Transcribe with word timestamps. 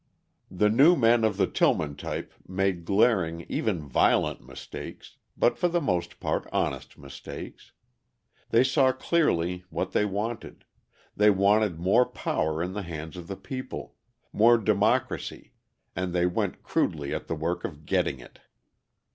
The 0.49 0.71
new 0.71 0.95
men 0.95 1.23
of 1.23 1.37
the 1.37 1.45
Tillman 1.45 1.95
type 1.95 2.33
made 2.47 2.85
glaring, 2.85 3.45
even 3.47 3.83
violent 3.87 4.41
mistakes, 4.43 5.17
but 5.37 5.59
for 5.59 5.67
the 5.67 5.79
most 5.79 6.19
part 6.19 6.47
honest 6.51 6.97
mistakes; 6.97 7.71
they 8.49 8.63
saw 8.63 8.93
clearly 8.93 9.63
what 9.69 9.91
they 9.91 10.05
wanted: 10.05 10.65
they 11.15 11.29
wanted 11.29 11.77
more 11.79 12.07
power 12.07 12.63
in 12.63 12.73
the 12.73 12.81
hands 12.81 13.15
of 13.15 13.27
the 13.27 13.37
people, 13.37 13.93
more 14.33 14.57
democracy, 14.57 15.53
and 15.95 16.13
they 16.13 16.25
went 16.25 16.63
crudely 16.63 17.13
at 17.13 17.27
the 17.27 17.35
work 17.35 17.63
of 17.63 17.85
getting 17.85 18.19
it. 18.19 18.39